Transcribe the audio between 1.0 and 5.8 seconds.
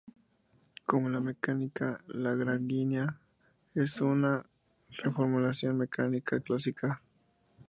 la mecánica lagrangiana, es una reformulación de la